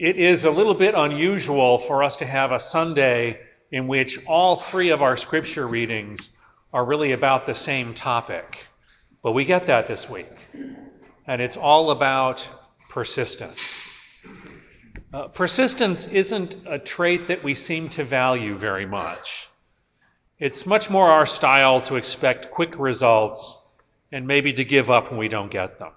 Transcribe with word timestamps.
It 0.00 0.16
is 0.16 0.46
a 0.46 0.50
little 0.50 0.72
bit 0.72 0.94
unusual 0.94 1.78
for 1.78 2.02
us 2.02 2.16
to 2.16 2.24
have 2.24 2.52
a 2.52 2.58
Sunday 2.58 3.38
in 3.70 3.86
which 3.86 4.18
all 4.24 4.56
three 4.56 4.88
of 4.92 5.02
our 5.02 5.18
scripture 5.18 5.68
readings 5.68 6.30
are 6.72 6.86
really 6.86 7.12
about 7.12 7.44
the 7.44 7.54
same 7.54 7.92
topic. 7.92 8.64
But 9.22 9.32
we 9.32 9.44
get 9.44 9.66
that 9.66 9.88
this 9.88 10.08
week. 10.08 10.32
And 11.26 11.42
it's 11.42 11.58
all 11.58 11.90
about 11.90 12.48
persistence. 12.88 13.60
Uh, 15.12 15.28
persistence 15.28 16.08
isn't 16.08 16.56
a 16.66 16.78
trait 16.78 17.28
that 17.28 17.44
we 17.44 17.54
seem 17.54 17.90
to 17.90 18.02
value 18.02 18.56
very 18.56 18.86
much. 18.86 19.50
It's 20.38 20.64
much 20.64 20.88
more 20.88 21.10
our 21.10 21.26
style 21.26 21.82
to 21.82 21.96
expect 21.96 22.50
quick 22.50 22.78
results 22.78 23.62
and 24.10 24.26
maybe 24.26 24.54
to 24.54 24.64
give 24.64 24.88
up 24.88 25.10
when 25.10 25.18
we 25.18 25.28
don't 25.28 25.50
get 25.50 25.78
them. 25.78 25.92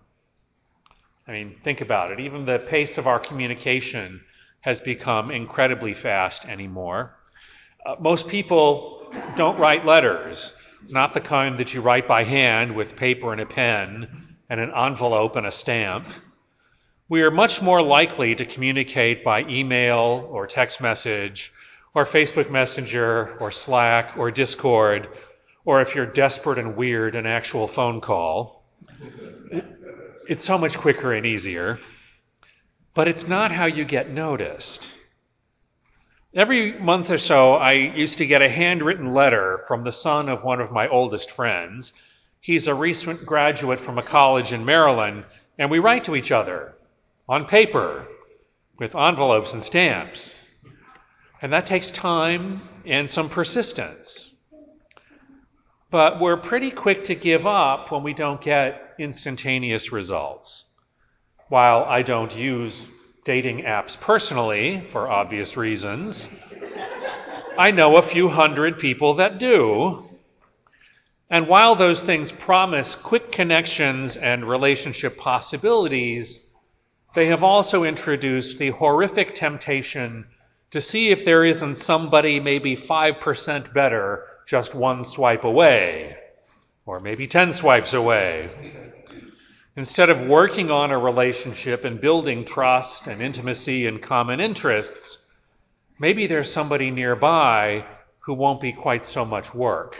I 1.28 1.32
mean, 1.32 1.55
think 1.64 1.82
about 1.82 2.12
it. 2.12 2.20
Even 2.20 2.46
the 2.46 2.60
pace 2.60 2.98
of 2.98 3.08
our 3.08 3.20
communication 3.20 4.22
has 4.62 4.80
become 4.80 5.32
incredibly 5.32 5.94
fast 5.94 6.46
anymore. 6.46 7.16
Uh, 7.86 7.96
most 7.99 8.27
people 8.27 9.13
don't 9.36 9.59
write 9.59 9.86
letters, 9.86 10.54
not 10.90 11.13
the 11.13 11.22
kind 11.22 11.58
that 11.59 11.73
you 11.73 11.82
write 11.82 12.08
by 12.08 12.23
hand 12.23 12.76
with 12.76 12.96
paper 12.96 13.32
and 13.32 13.41
a 13.41 13.46
pen 13.46 14.36
and 14.49 14.59
an 14.59 14.72
envelope 14.76 15.36
and 15.36 15.46
a 15.46 15.52
stamp. 15.52 16.08
We 17.09 17.22
are 17.22 17.32
much 17.32 17.62
more 17.62 17.82
likely 17.82 18.35
to 18.35 18.46
communicate 18.46 19.24
by 19.24 19.41
email 19.41 20.27
or 20.30 20.48
text 20.48 20.82
message 20.82 21.52
or 21.94 22.05
Facebook 22.05 22.49
Messenger 22.49 23.38
or 23.40 23.52
Slack 23.52 24.18
or 24.18 24.32
Discord 24.32 25.08
or 25.66 25.82
if 25.82 25.96
you're 25.96 26.05
desperate 26.05 26.60
and 26.60 26.76
weird, 26.76 27.16
an 27.16 27.26
actual 27.26 27.68
phone 27.68 28.02
call. 28.02 28.63
It's 30.27 30.44
so 30.44 30.58
much 30.58 30.77
quicker 30.77 31.13
and 31.13 31.26
easier, 31.26 31.80
but 32.94 33.08
it's 33.08 33.27
not 33.27 33.52
how 33.52 33.66
you 33.66 33.84
get 33.84 34.09
noticed. 34.09 34.90
Every 36.34 36.80
month 36.80 37.12
or 37.12 37.18
so, 37.18 37.54
I 37.54 37.74
used 37.74 38.18
to 38.20 38.26
get 38.26 38.41
a 38.41 38.49
handwritten 38.49 39.13
letter 39.13 39.60
from 39.68 39.84
the 39.84 39.91
son 39.91 40.29
of 40.29 40.44
one 40.44 40.62
of 40.62 40.71
my 40.71 40.88
oldest 40.88 41.29
friends. 41.29 41.94
He's 42.40 42.68
a 42.68 42.74
recent 42.74 43.26
graduate 43.26 43.79
from 43.79 43.98
a 43.98 44.04
college 44.04 44.54
in 44.54 44.66
Maryland, 44.66 45.26
and 45.60 45.70
we 45.70 45.79
write 45.79 46.05
to 46.05 46.16
each 46.16 46.32
other 46.32 46.74
on 47.27 47.46
paper 47.46 48.07
with 48.79 48.96
envelopes 48.96 49.54
and 49.54 49.62
stamps. 49.62 50.40
And 51.41 51.54
that 51.54 51.66
takes 51.66 51.91
time 51.91 52.62
and 52.85 53.10
some 53.10 53.29
persistence. 53.29 54.32
But 55.94 56.20
we're 56.20 56.38
pretty 56.38 56.72
quick 56.72 57.04
to 57.04 57.13
give 57.13 57.46
up 57.46 57.91
when 57.91 58.02
we 58.02 58.16
don't 58.16 58.41
get 58.41 58.96
instantaneous 58.98 59.91
results. 59.91 60.66
While 61.50 61.84
I 61.84 62.02
don't 62.02 62.35
use 62.35 62.84
dating 63.26 63.66
apps 63.66 64.02
personally, 64.02 64.88
for 64.90 65.08
obvious 65.08 65.56
reasons, 65.56 66.28
I 67.59 67.69
know 67.69 67.97
a 67.97 68.02
few 68.02 68.28
hundred 68.28 68.80
people 68.80 69.13
that 69.13 69.38
do. 69.38 70.09
And 71.30 71.47
while 71.47 71.75
those 71.75 72.02
things 72.02 72.31
promise 72.31 72.96
quick 72.96 73.31
connections 73.31 74.18
and 74.18 74.50
relationship 74.50 75.19
possibilities, 75.19 76.44
they 77.13 77.28
have 77.28 77.44
also 77.44 77.84
introduced 77.84 78.57
the 78.57 78.72
horrific 78.72 79.35
temptation 79.35 80.25
to 80.72 80.81
see 80.81 81.12
if 81.12 81.24
there 81.24 81.46
isn't 81.46 81.75
somebody 81.75 82.40
maybe 82.40 82.75
5% 82.75 83.74
better 83.75 84.25
just 84.46 84.75
one 84.75 85.03
swipe 85.06 85.44
away, 85.44 86.18
or 86.86 87.00
maybe 87.00 87.28
10 87.28 87.53
swipes 87.53 87.94
away. 87.94 88.50
Instead 89.75 90.09
of 90.09 90.28
working 90.28 90.69
on 90.69 90.91
a 90.91 90.97
relationship 90.97 91.84
and 91.84 92.00
building 92.00 92.46
trust 92.46 93.08
and 93.08 93.22
intimacy 93.22 93.88
and 93.88 94.02
common 94.02 94.40
interests, 94.40 95.18
maybe 95.97 96.28
there's 96.28 96.52
somebody 96.52 96.91
nearby 96.91 97.85
who 98.19 98.34
won't 98.34 98.62
be 98.62 98.72
quite 98.72 99.03
so 99.03 99.25
much 99.25 99.53
work. 99.53 99.97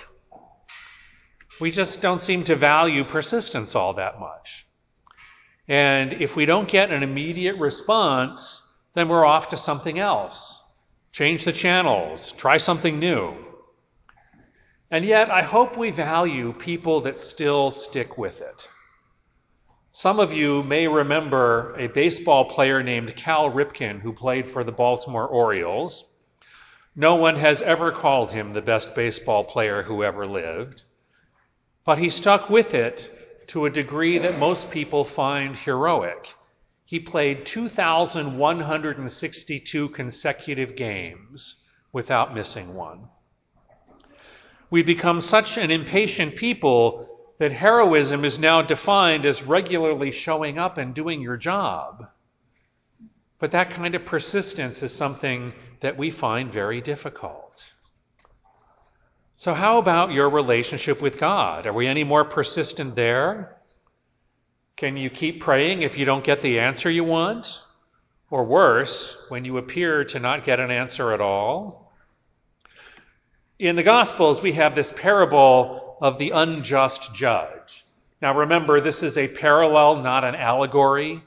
We 1.60 1.72
just 1.72 2.02
don't 2.02 2.22
seem 2.22 2.44
to 2.46 2.56
value 2.56 3.04
persistence 3.04 3.76
all 3.76 3.94
that 3.96 4.20
much. 4.20 4.66
And 5.68 6.14
if 6.14 6.36
we 6.36 6.46
don't 6.46 6.68
get 6.68 6.92
an 6.92 7.04
immediate 7.04 7.58
response, 7.58 8.62
then 8.94 9.08
we're 9.08 9.26
off 9.26 9.50
to 9.50 9.58
something 9.58 9.98
else. 9.98 10.62
Change 11.12 11.46
the 11.46 11.54
channels, 11.54 12.32
try 12.34 12.58
something 12.58 13.00
new. 13.00 13.34
And 14.94 15.04
yet, 15.04 15.30
I 15.32 15.42
hope 15.42 15.76
we 15.76 15.90
value 15.90 16.54
people 16.54 17.02
that 17.02 17.18
still 17.18 17.72
stick 17.72 18.20
with 18.20 18.42
it. 18.42 18.70
Some 19.92 20.20
of 20.20 20.32
you 20.32 20.62
may 20.62 20.88
remember 20.88 21.76
a 21.80 21.88
baseball 21.88 22.46
player 22.46 22.84
named 22.84 23.16
Cal 23.16 23.50
Ripken 23.50 24.02
who 24.02 24.14
played 24.14 24.52
for 24.52 24.64
the 24.64 24.72
Baltimore 24.72 25.28
Orioles. 25.28 26.04
No 26.96 27.16
one 27.16 27.38
has 27.38 27.60
ever 27.64 27.92
called 27.92 28.30
him 28.30 28.54
the 28.54 28.62
best 28.62 28.94
baseball 28.94 29.44
player 29.44 29.82
who 29.82 30.04
ever 30.04 30.28
lived, 30.28 30.84
but 31.86 31.98
he 31.98 32.12
stuck 32.12 32.52
with 32.52 32.76
it 32.76 33.10
to 33.48 33.66
a 33.66 33.72
degree 33.72 34.20
that 34.20 34.38
most 34.38 34.70
people 34.70 35.06
find 35.06 35.56
heroic. 35.56 36.36
He 36.86 37.00
played 37.00 37.48
2,162 37.48 39.90
consecutive 39.90 40.76
games 40.76 41.64
without 41.92 42.36
missing 42.36 42.76
one. 42.76 43.10
We 44.74 44.82
become 44.82 45.22
such 45.22 45.60
an 45.60 45.70
impatient 45.70 46.36
people 46.36 47.08
that 47.38 47.52
heroism 47.52 48.26
is 48.26 48.40
now 48.40 48.64
defined 48.64 49.24
as 49.24 49.44
regularly 49.44 50.10
showing 50.10 50.58
up 50.58 50.80
and 50.80 50.96
doing 50.96 51.22
your 51.22 51.38
job. 51.38 52.08
But 53.38 53.52
that 53.52 53.70
kind 53.70 53.94
of 53.94 54.04
persistence 54.04 54.82
is 54.82 54.92
something 54.92 55.54
that 55.82 55.96
we 55.96 56.10
find 56.10 56.52
very 56.52 56.82
difficult. 56.82 57.64
So, 59.38 59.54
how 59.54 59.78
about 59.78 60.12
your 60.12 60.32
relationship 60.32 61.04
with 61.04 61.20
God? 61.20 61.68
Are 61.68 61.74
we 61.74 61.86
any 61.86 62.04
more 62.04 62.26
persistent 62.26 62.96
there? 62.96 63.58
Can 64.76 64.98
you 64.98 65.12
keep 65.12 65.40
praying 65.40 65.84
if 65.84 66.00
you 66.00 66.06
don't 66.06 66.24
get 66.24 66.42
the 66.42 66.58
answer 66.58 66.90
you 66.90 67.04
want? 67.04 67.62
Or 68.32 68.44
worse, 68.44 69.16
when 69.30 69.46
you 69.46 69.60
appear 69.60 70.04
to 70.06 70.20
not 70.20 70.46
get 70.46 70.60
an 70.60 70.72
answer 70.72 71.14
at 71.14 71.22
all? 71.22 71.83
In 73.60 73.76
the 73.76 73.84
Gospels, 73.84 74.42
we 74.42 74.54
have 74.54 74.74
this 74.74 74.92
parable 74.92 75.96
of 76.02 76.18
the 76.18 76.32
unjust 76.32 77.14
judge. 77.14 77.86
Now 78.20 78.36
remember, 78.36 78.82
this 78.82 79.04
is 79.04 79.16
a 79.16 79.28
parallel, 79.28 80.02
not 80.02 80.24
an 80.24 80.34
allegory. 80.34 81.22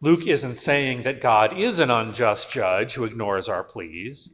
Luke 0.00 0.28
isn't 0.28 0.56
saying 0.56 1.02
that 1.02 1.20
God 1.20 1.58
is 1.58 1.80
an 1.80 1.90
unjust 1.90 2.52
judge 2.52 2.94
who 2.94 3.04
ignores 3.04 3.48
our 3.48 3.64
pleas. 3.64 4.30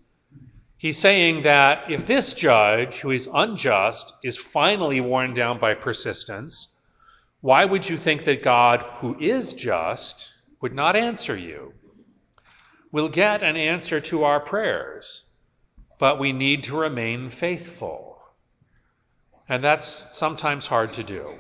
He's 0.77 0.99
saying 0.99 1.45
that 1.45 1.91
if 1.91 2.07
this 2.07 2.35
judge, 2.35 3.01
who 3.01 3.13
is 3.13 3.31
unjust, 3.33 4.13
is 4.23 4.37
finally 4.37 5.01
worn 5.01 5.33
down 5.33 5.59
by 5.59 5.73
persistence, 5.73 6.77
why 7.41 7.65
would 7.65 7.89
you 7.89 7.97
think 7.97 8.27
that 8.27 8.43
God, 8.43 8.85
who 9.01 9.19
is 9.19 9.55
just, 9.55 10.29
would 10.61 10.75
not 10.75 10.97
answer 10.97 11.37
you? 11.37 11.73
We'll 12.93 13.09
get 13.09 13.43
an 13.43 13.57
answer 13.57 14.01
to 14.03 14.25
our 14.25 14.39
prayers 14.39 15.28
but 15.99 16.19
we 16.19 16.33
need 16.33 16.65
to 16.65 16.77
remain 16.77 17.31
faithful. 17.31 18.19
And 19.49 19.63
that's 19.65 19.87
sometimes 19.87 20.67
hard 20.67 20.93
to 20.95 21.03
do. 21.03 21.35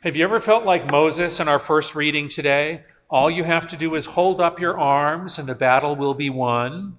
Have 0.00 0.16
you 0.16 0.24
ever 0.24 0.40
felt 0.40 0.64
like 0.64 0.90
Moses 0.90 1.40
in 1.40 1.48
our 1.48 1.60
first 1.60 1.94
reading 1.94 2.28
today? 2.28 2.82
All 3.08 3.30
you 3.30 3.44
have 3.44 3.68
to 3.68 3.76
do 3.76 3.94
is 3.94 4.04
hold 4.04 4.40
up 4.40 4.60
your 4.60 4.78
arms 4.78 5.38
and 5.38 5.48
the 5.48 5.54
battle 5.54 5.94
will 5.96 6.14
be 6.14 6.28
won. 6.28 6.96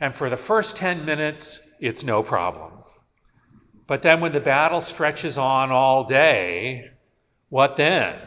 And 0.00 0.14
for 0.14 0.30
the 0.30 0.36
first 0.36 0.76
10 0.76 1.04
minutes, 1.04 1.60
it's 1.78 2.04
no 2.04 2.22
problem. 2.22 2.72
But 3.86 4.02
then 4.02 4.20
when 4.20 4.32
the 4.32 4.40
battle 4.40 4.80
stretches 4.80 5.38
on 5.38 5.70
all 5.70 6.04
day, 6.04 6.90
what 7.50 7.76
then? 7.76 8.18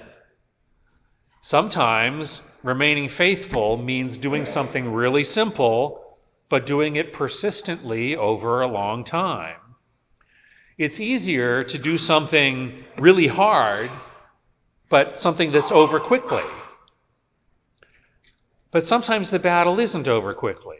Sometimes 1.41 2.43
remaining 2.63 3.09
faithful 3.09 3.77
means 3.77 4.17
doing 4.17 4.45
something 4.45 4.91
really 4.91 5.23
simple 5.23 5.98
but 6.49 6.65
doing 6.65 6.95
it 6.95 7.13
persistently 7.13 8.15
over 8.15 8.61
a 8.61 8.67
long 8.67 9.03
time. 9.03 9.57
It's 10.77 10.99
easier 10.99 11.63
to 11.65 11.77
do 11.77 11.97
something 11.97 12.83
really 12.97 13.27
hard, 13.27 13.89
but 14.89 15.17
something 15.17 15.51
that's 15.51 15.71
over 15.71 15.99
quickly. 15.99 16.43
But 18.71 18.83
sometimes 18.83 19.29
the 19.29 19.39
battle 19.39 19.79
isn't 19.79 20.07
over 20.07 20.33
quickly. 20.33 20.77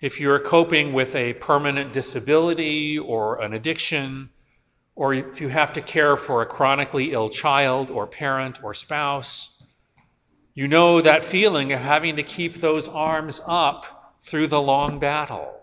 If 0.00 0.20
you're 0.20 0.38
coping 0.38 0.92
with 0.92 1.14
a 1.14 1.34
permanent 1.34 1.92
disability 1.92 2.98
or 2.98 3.40
an 3.42 3.52
addiction, 3.52 4.30
or 4.94 5.12
if 5.12 5.40
you 5.40 5.48
have 5.48 5.72
to 5.74 5.80
care 5.80 6.16
for 6.16 6.42
a 6.42 6.46
chronically 6.46 7.12
ill 7.12 7.30
child 7.30 7.90
or 7.90 8.06
parent 8.06 8.62
or 8.64 8.74
spouse, 8.74 9.50
you 10.54 10.66
know 10.66 11.00
that 11.00 11.24
feeling 11.24 11.72
of 11.72 11.80
having 11.80 12.16
to 12.16 12.22
keep 12.22 12.60
those 12.60 12.88
arms 12.88 13.40
up 13.46 13.97
through 14.28 14.48
the 14.48 14.60
long 14.60 14.98
battle. 14.98 15.54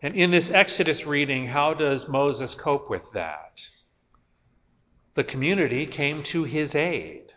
And 0.00 0.14
in 0.14 0.30
this 0.30 0.50
Exodus 0.50 1.06
reading, 1.06 1.46
how 1.46 1.74
does 1.74 2.06
Moses 2.08 2.54
cope 2.54 2.88
with 2.88 3.10
that? 3.12 3.60
The 5.14 5.24
community 5.24 5.86
came 5.86 6.22
to 6.24 6.44
his 6.44 6.76
aid. 6.76 7.32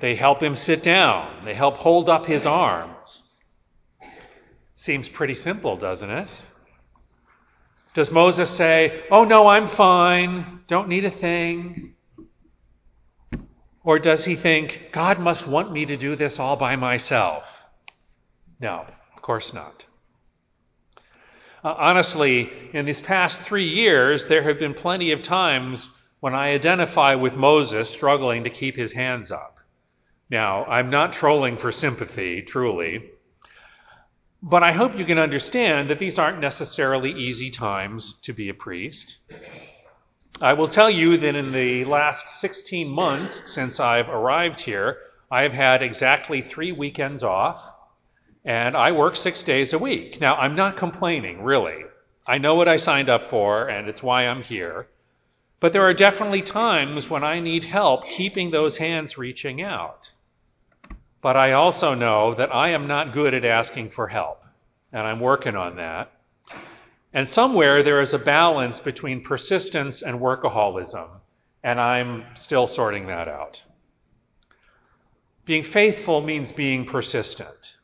They 0.00 0.16
help 0.16 0.42
him 0.42 0.56
sit 0.56 0.82
down. 0.82 1.44
They 1.44 1.54
help 1.54 1.76
hold 1.76 2.08
up 2.08 2.26
his 2.26 2.46
arms. 2.46 3.22
Seems 4.74 5.08
pretty 5.08 5.34
simple, 5.34 5.76
doesn't 5.76 6.10
it? 6.10 6.28
Does 7.94 8.10
Moses 8.10 8.50
say, 8.50 9.04
Oh, 9.10 9.24
no, 9.24 9.48
I'm 9.48 9.66
fine, 9.66 10.60
don't 10.66 10.88
need 10.88 11.04
a 11.04 11.10
thing? 11.10 11.94
Or 13.82 13.98
does 13.98 14.24
he 14.24 14.34
think, 14.34 14.90
God 14.92 15.18
must 15.18 15.46
want 15.46 15.72
me 15.72 15.86
to 15.86 15.96
do 15.96 16.14
this 16.14 16.38
all 16.38 16.56
by 16.56 16.76
myself? 16.76 17.57
No, 18.60 18.86
of 19.14 19.22
course 19.22 19.52
not. 19.52 19.84
Uh, 21.64 21.74
honestly, 21.76 22.50
in 22.72 22.86
these 22.86 23.00
past 23.00 23.40
three 23.40 23.68
years, 23.68 24.26
there 24.26 24.42
have 24.42 24.58
been 24.58 24.74
plenty 24.74 25.12
of 25.12 25.22
times 25.22 25.88
when 26.20 26.34
I 26.34 26.52
identify 26.52 27.14
with 27.14 27.36
Moses 27.36 27.90
struggling 27.90 28.44
to 28.44 28.50
keep 28.50 28.76
his 28.76 28.92
hands 28.92 29.30
up. 29.30 29.58
Now, 30.30 30.64
I'm 30.66 30.90
not 30.90 31.12
trolling 31.12 31.56
for 31.56 31.72
sympathy, 31.72 32.42
truly. 32.42 33.10
But 34.42 34.62
I 34.62 34.72
hope 34.72 34.96
you 34.96 35.04
can 35.04 35.18
understand 35.18 35.90
that 35.90 35.98
these 35.98 36.18
aren't 36.18 36.40
necessarily 36.40 37.12
easy 37.12 37.50
times 37.50 38.14
to 38.22 38.32
be 38.32 38.48
a 38.48 38.54
priest. 38.54 39.16
I 40.40 40.52
will 40.52 40.68
tell 40.68 40.90
you 40.90 41.16
that 41.16 41.34
in 41.34 41.50
the 41.50 41.84
last 41.84 42.40
16 42.40 42.88
months 42.88 43.52
since 43.52 43.80
I've 43.80 44.08
arrived 44.08 44.60
here, 44.60 44.98
I 45.30 45.42
have 45.42 45.52
had 45.52 45.82
exactly 45.82 46.42
three 46.42 46.70
weekends 46.70 47.24
off, 47.24 47.74
and 48.48 48.74
I 48.74 48.92
work 48.92 49.14
six 49.14 49.42
days 49.42 49.74
a 49.74 49.78
week. 49.78 50.22
Now, 50.22 50.34
I'm 50.36 50.56
not 50.56 50.78
complaining, 50.78 51.42
really. 51.42 51.84
I 52.26 52.38
know 52.38 52.54
what 52.54 52.66
I 52.66 52.78
signed 52.78 53.10
up 53.10 53.26
for, 53.26 53.68
and 53.68 53.90
it's 53.90 54.02
why 54.02 54.26
I'm 54.26 54.42
here. 54.42 54.86
But 55.60 55.74
there 55.74 55.82
are 55.82 55.92
definitely 55.92 56.40
times 56.40 57.10
when 57.10 57.22
I 57.22 57.40
need 57.40 57.66
help 57.66 58.08
keeping 58.08 58.50
those 58.50 58.78
hands 58.78 59.18
reaching 59.18 59.60
out. 59.60 60.10
But 61.20 61.36
I 61.36 61.52
also 61.52 61.92
know 61.92 62.32
that 62.36 62.54
I 62.54 62.70
am 62.70 62.86
not 62.86 63.12
good 63.12 63.34
at 63.34 63.44
asking 63.44 63.90
for 63.90 64.08
help, 64.08 64.42
and 64.94 65.06
I'm 65.06 65.20
working 65.20 65.54
on 65.54 65.76
that. 65.76 66.10
And 67.12 67.28
somewhere 67.28 67.82
there 67.82 68.00
is 68.00 68.14
a 68.14 68.18
balance 68.18 68.80
between 68.80 69.22
persistence 69.22 70.00
and 70.00 70.20
workaholism, 70.20 71.08
and 71.62 71.78
I'm 71.78 72.24
still 72.34 72.66
sorting 72.66 73.08
that 73.08 73.28
out. 73.28 73.62
Being 75.44 75.64
faithful 75.64 76.22
means 76.22 76.50
being 76.50 76.86
persistent. 76.86 77.74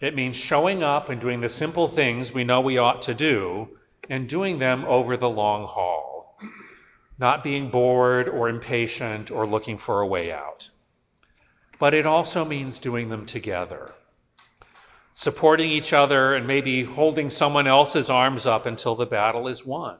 It 0.00 0.14
means 0.14 0.36
showing 0.36 0.82
up 0.82 1.08
and 1.08 1.20
doing 1.20 1.40
the 1.40 1.48
simple 1.48 1.88
things 1.88 2.32
we 2.32 2.44
know 2.44 2.60
we 2.60 2.78
ought 2.78 3.02
to 3.02 3.14
do 3.14 3.78
and 4.10 4.28
doing 4.28 4.58
them 4.58 4.84
over 4.84 5.16
the 5.16 5.28
long 5.28 5.66
haul, 5.66 6.38
not 7.18 7.42
being 7.42 7.70
bored 7.70 8.28
or 8.28 8.48
impatient 8.48 9.30
or 9.30 9.46
looking 9.46 9.78
for 9.78 10.00
a 10.00 10.06
way 10.06 10.32
out 10.32 10.68
but 11.78 11.94
it 11.94 12.06
also 12.06 12.44
means 12.44 12.78
doing 12.78 13.08
them 13.08 13.26
together. 13.26 13.92
Supporting 15.14 15.70
each 15.70 15.92
other 15.92 16.34
and 16.34 16.46
maybe 16.46 16.84
holding 16.84 17.30
someone 17.30 17.66
else's 17.66 18.10
arms 18.10 18.46
up 18.46 18.66
until 18.66 18.94
the 18.94 19.06
battle 19.06 19.48
is 19.48 19.64
won. 19.64 19.98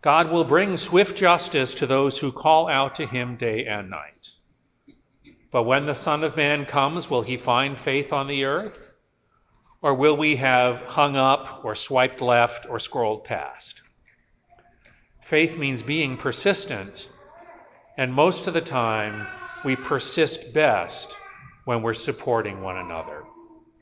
God 0.00 0.30
will 0.30 0.44
bring 0.44 0.76
swift 0.76 1.16
justice 1.16 1.74
to 1.76 1.86
those 1.86 2.18
who 2.18 2.32
call 2.32 2.68
out 2.68 2.96
to 2.96 3.06
him 3.06 3.36
day 3.36 3.66
and 3.66 3.90
night. 3.90 4.31
But 5.52 5.64
when 5.64 5.84
the 5.84 5.94
Son 5.94 6.24
of 6.24 6.36
Man 6.36 6.64
comes, 6.64 7.10
will 7.10 7.22
he 7.22 7.36
find 7.36 7.78
faith 7.78 8.12
on 8.12 8.26
the 8.26 8.44
earth? 8.44 8.94
Or 9.82 9.94
will 9.94 10.16
we 10.16 10.36
have 10.36 10.76
hung 10.86 11.14
up 11.14 11.64
or 11.64 11.74
swiped 11.74 12.22
left 12.22 12.66
or 12.68 12.78
scrolled 12.78 13.24
past? 13.24 13.82
Faith 15.20 15.58
means 15.58 15.82
being 15.82 16.16
persistent, 16.16 17.06
and 17.98 18.12
most 18.14 18.46
of 18.46 18.54
the 18.54 18.60
time, 18.62 19.26
we 19.62 19.76
persist 19.76 20.54
best 20.54 21.16
when 21.64 21.82
we're 21.82 21.94
supporting 21.94 22.62
one 22.62 22.78
another. 22.78 23.24